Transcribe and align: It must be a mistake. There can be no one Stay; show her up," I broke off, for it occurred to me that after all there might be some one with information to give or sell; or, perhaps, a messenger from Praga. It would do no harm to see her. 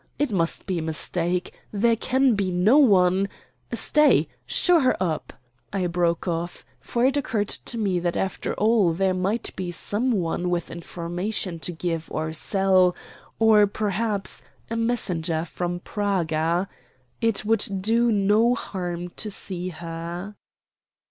It 0.17 0.31
must 0.31 0.65
be 0.65 0.79
a 0.79 0.81
mistake. 0.81 1.53
There 1.71 1.95
can 1.95 2.33
be 2.33 2.49
no 2.49 2.79
one 2.79 3.29
Stay; 3.71 4.27
show 4.47 4.79
her 4.79 4.97
up," 4.99 5.31
I 5.71 5.85
broke 5.85 6.27
off, 6.27 6.65
for 6.79 7.05
it 7.05 7.17
occurred 7.17 7.49
to 7.49 7.77
me 7.77 7.99
that 7.99 8.17
after 8.17 8.55
all 8.55 8.93
there 8.93 9.13
might 9.13 9.55
be 9.55 9.69
some 9.69 10.11
one 10.11 10.49
with 10.49 10.71
information 10.71 11.59
to 11.59 11.71
give 11.71 12.11
or 12.11 12.33
sell; 12.33 12.95
or, 13.37 13.67
perhaps, 13.67 14.41
a 14.71 14.75
messenger 14.75 15.45
from 15.45 15.81
Praga. 15.81 16.67
It 17.21 17.45
would 17.45 17.65
do 17.81 18.11
no 18.11 18.55
harm 18.55 19.09
to 19.17 19.29
see 19.29 19.69
her. 19.69 20.33